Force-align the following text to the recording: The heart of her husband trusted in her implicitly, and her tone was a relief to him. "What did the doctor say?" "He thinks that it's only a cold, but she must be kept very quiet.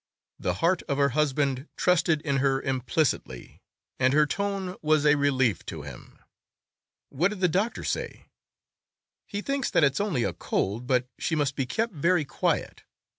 The 0.39 0.55
heart 0.55 0.81
of 0.89 0.97
her 0.97 1.09
husband 1.09 1.67
trusted 1.77 2.21
in 2.21 2.37
her 2.37 2.59
implicitly, 2.59 3.61
and 3.99 4.13
her 4.13 4.25
tone 4.25 4.75
was 4.81 5.05
a 5.05 5.13
relief 5.13 5.63
to 5.67 5.83
him. 5.83 6.17
"What 7.09 7.27
did 7.27 7.39
the 7.39 7.47
doctor 7.47 7.83
say?" 7.83 8.25
"He 9.27 9.43
thinks 9.43 9.69
that 9.69 9.83
it's 9.83 10.01
only 10.01 10.23
a 10.23 10.33
cold, 10.33 10.87
but 10.87 11.07
she 11.19 11.35
must 11.35 11.55
be 11.55 11.67
kept 11.67 11.93
very 11.93 12.25
quiet. 12.25 12.83